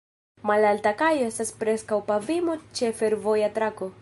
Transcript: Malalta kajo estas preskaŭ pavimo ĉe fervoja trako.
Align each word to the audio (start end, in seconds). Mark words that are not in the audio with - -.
Malalta 0.51 0.93
kajo 1.01 1.27
estas 1.33 1.53
preskaŭ 1.61 2.01
pavimo 2.09 2.57
ĉe 2.81 2.95
fervoja 3.03 3.57
trako. 3.61 3.97